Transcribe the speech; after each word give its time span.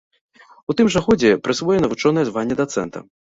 У 0.73 0.75
тым 0.79 0.89
жа 0.95 1.03
годзе 1.09 1.29
прысвоена 1.47 1.91
вучонае 1.93 2.25
званне 2.31 2.59
дацэнта. 2.65 3.07